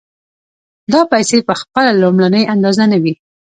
دا 0.91 1.01
پیسې 1.11 1.37
په 1.47 1.53
خپله 1.61 1.91
لومړنۍ 2.01 2.43
اندازه 2.53 2.83
نه 2.91 2.97
وي 3.03 3.13